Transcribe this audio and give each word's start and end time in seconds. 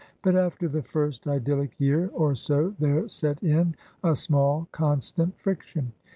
But 0.23 0.35
after 0.35 0.67
the 0.67 0.81
first 0.81 1.27
idyllic 1.27 1.79
year 1.79 2.09
or 2.15 2.33
so 2.33 2.73
there 2.79 3.07
set 3.07 3.43
in 3.43 3.75
a 4.03 4.15
small, 4.15 4.67
constant 4.71 5.37
friction. 5.37 5.91